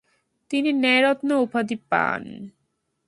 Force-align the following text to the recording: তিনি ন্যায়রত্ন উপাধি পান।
তিনি 0.51 0.69
ন্যায়রত্ন 0.81 1.29
উপাধি 1.45 1.75
পান। 1.89 2.23